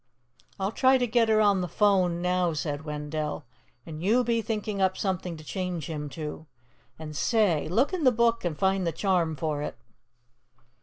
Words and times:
"I'll 0.59 0.71
try 0.71 0.97
to 0.97 1.05
get 1.05 1.29
her 1.29 1.39
on 1.41 1.61
the 1.61 1.67
'phone, 1.67 2.23
now," 2.23 2.53
said 2.53 2.83
Wendell, 2.85 3.45
"and 3.85 4.01
you 4.01 4.23
be 4.23 4.41
thinking 4.41 4.81
up 4.81 4.97
something 4.97 5.37
to 5.37 5.43
change 5.43 5.85
him 5.85 6.09
to. 6.09 6.47
And 6.97 7.15
say, 7.15 7.67
look 7.69 7.93
in 7.93 8.03
the 8.03 8.11
Book 8.11 8.43
and 8.43 8.57
find 8.57 8.87
the 8.87 8.91
charm 8.91 9.35
for 9.35 9.61
it." 9.61 9.77